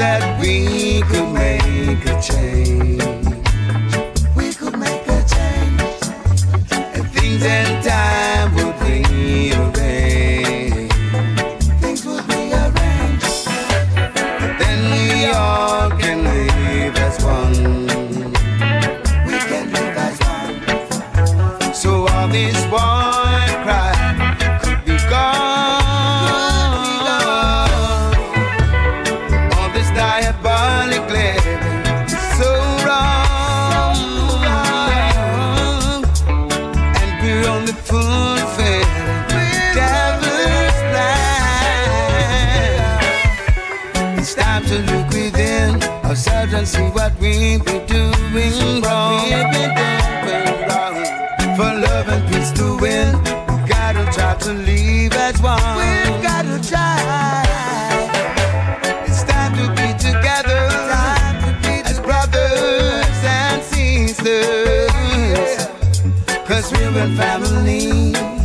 [0.00, 3.09] that we could make a change.
[54.40, 55.58] To live as one.
[55.76, 57.44] We've gotta try.
[59.06, 60.68] It's time to be together
[61.84, 64.90] as brothers and sisters.
[66.46, 68.39] Cause we're a family.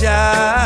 [0.00, 0.57] Oh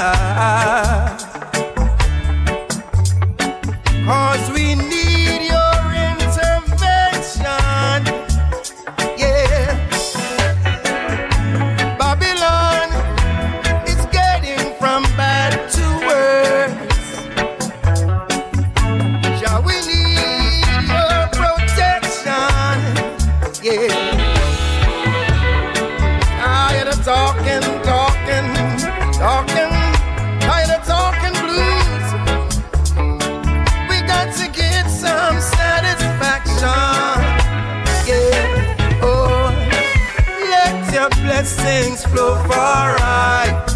[41.63, 43.72] blessings flow far right.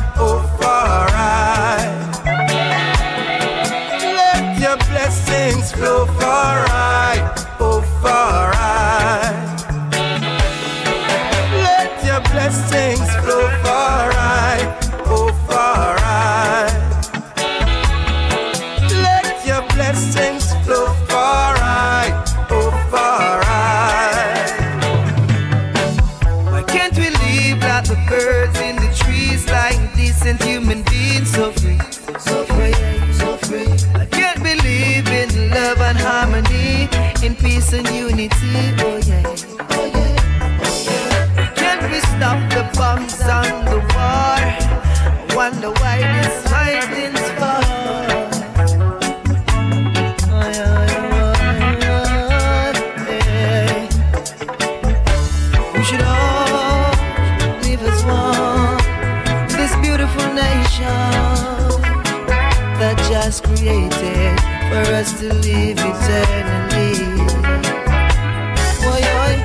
[26.88, 31.78] Can't we live like the birds in the trees, like decent human beings, so free,
[32.18, 32.74] so free,
[33.12, 33.66] so free?
[34.00, 36.88] I can't believe in love and harmony,
[37.24, 38.30] in peace and unity.
[38.78, 39.22] Oh yeah,
[39.70, 41.52] oh yeah, oh yeah.
[41.56, 44.38] Can't we stop the bombs and the war?
[45.18, 45.75] I wonder
[63.08, 66.94] just created for us to live eternally.
[68.82, 69.36] Why, oh.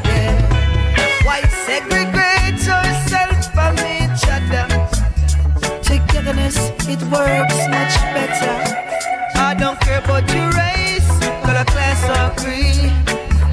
[1.26, 4.66] Why segregate yourself from each other?
[5.84, 6.58] Togetherness,
[6.88, 8.58] it works much better.
[9.36, 11.08] I don't care about your race,
[11.44, 12.92] color, class, or creed.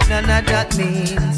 [0.08, 1.37] None of that means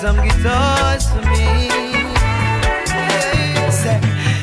[0.00, 1.70] some guitars for me.
[3.70, 4.00] Say,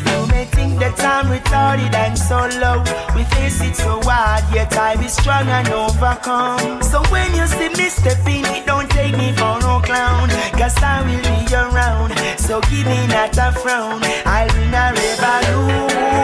[0.09, 2.79] you may think that I'm retarded and so low.
[3.15, 6.81] We face it so hard, yet I be strong and overcome.
[6.81, 10.29] So when you see me stepping it, don't take me for no clown.
[10.59, 12.11] Cause I will be around.
[12.39, 14.01] So give me not a frown.
[14.25, 16.20] I'll bring a revolution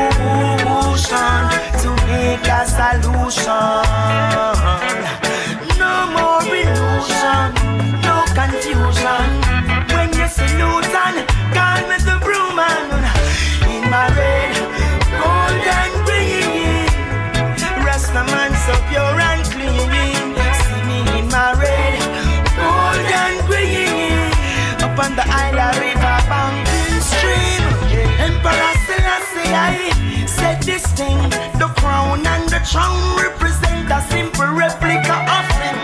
[32.72, 35.78] crown and the throne represent a simple replica of him.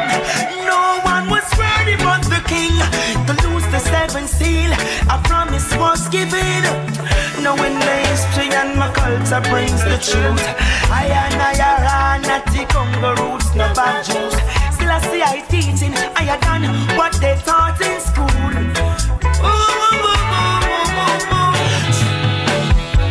[0.66, 2.76] No one was worthy but the king
[3.28, 4.72] to lose the seven seal.
[5.10, 6.64] A promise was given.
[7.42, 10.44] Knowing the history and my culture brings the truth.
[10.90, 14.38] I and I are not the Congo roots, no bad juice.
[14.76, 16.64] Still I see I teaching, I had done
[16.98, 18.30] what they taught in school.
[19.46, 19.74] Ooh.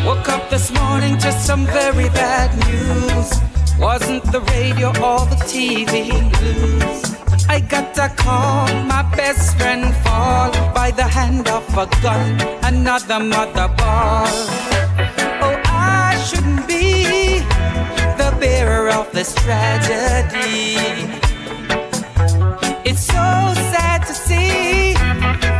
[0.07, 2.09] Woke up this morning to some very
[4.83, 6.11] radio or the TV.
[7.49, 13.21] I got a call, my best friend fall by the hand of a gun, another
[13.21, 14.27] mother ball.
[15.45, 17.41] Oh, I shouldn't be
[18.21, 20.77] the bearer of this tragedy.
[22.85, 23.29] It's so
[23.73, 24.95] sad to see,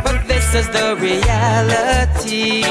[0.03, 2.63] but this is the reality.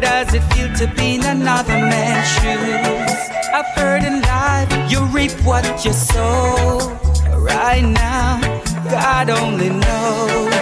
[0.00, 3.18] Does it feel to be in another man's shoes?
[3.52, 6.78] I've heard in life you reap what you sow.
[7.36, 8.40] Right now,
[8.90, 10.54] God only knows.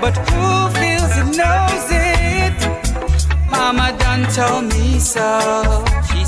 [0.00, 2.58] But who feels it knows it?
[3.50, 5.84] Mama done told me so.
[6.10, 6.24] She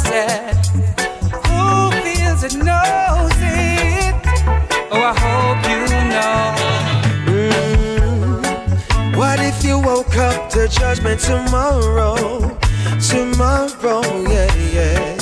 [10.80, 12.56] judgment tomorrow?
[13.10, 15.16] Tomorrow, yeah, yeah.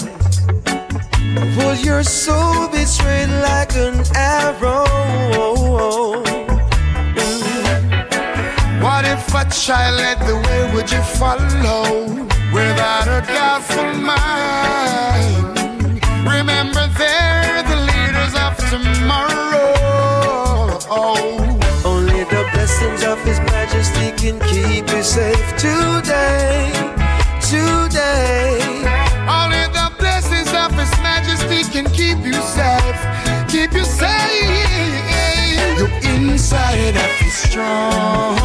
[1.57, 4.87] Will your soul be straight like an arrow?
[8.81, 12.07] What if a child led the way, would you follow?
[12.55, 15.58] Without a doubtful mind.
[25.59, 26.71] Today.
[27.43, 28.59] Today.
[29.27, 33.01] Only the blessings of His Majesty can keep you safe.
[33.49, 34.69] Keep you safe.
[35.79, 38.39] Your inside of you strong.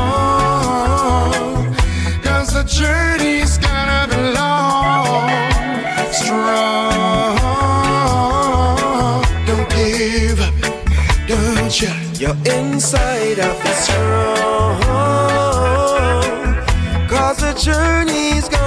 [2.24, 5.30] Cause the journey's gonna be long.
[6.12, 7.38] Strong.
[9.48, 10.54] Don't give up.
[11.28, 11.92] Don't you?
[12.20, 14.53] Your inside of is strong.
[17.74, 18.63] Journey's gonna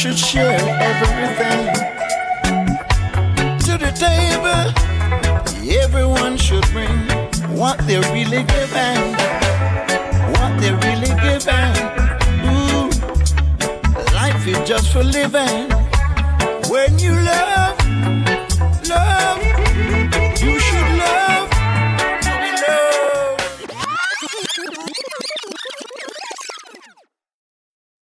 [0.00, 1.66] should share everything
[3.58, 4.64] to the table.
[5.84, 6.96] Everyone should bring
[7.54, 9.02] what they're really giving.
[10.32, 11.74] What they're really giving.
[12.48, 12.88] Ooh,
[14.14, 15.68] life is just for living.
[16.70, 17.49] When you love,